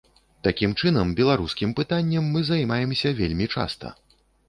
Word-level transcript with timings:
Такім 0.45 0.71
чынам, 0.81 1.11
беларускім 1.19 1.77
пытаннем 1.81 2.33
мы 2.35 2.45
займаемся 2.51 3.17
вельмі 3.25 3.53
часта. 3.57 3.99